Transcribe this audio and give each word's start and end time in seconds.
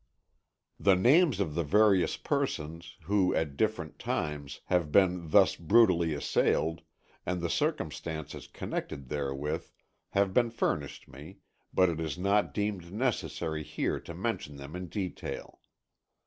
The 0.79 0.95
names 0.95 1.39
of 1.39 1.53
the 1.53 1.63
various 1.63 2.17
persons, 2.17 2.97
who, 3.03 3.35
at 3.35 3.55
different 3.55 3.99
times, 3.99 4.61
have 4.65 4.91
been 4.91 5.29
thus 5.29 5.55
brutally 5.55 6.15
assailed, 6.15 6.81
and 7.23 7.39
the 7.39 7.51
circumstances 7.51 8.47
connected 8.47 9.09
therewith, 9.09 9.67
have 10.13 10.33
been 10.33 10.49
furnished 10.49 11.07
me, 11.07 11.37
but 11.71 11.87
it 11.87 11.99
is 11.99 12.17
not 12.17 12.51
deemed 12.51 12.91
necessary 12.91 13.61
here 13.61 13.99
to 13.99 14.15
mention 14.15 14.55
them 14.55 14.75
in 14.75 14.87
detail. 14.87 15.59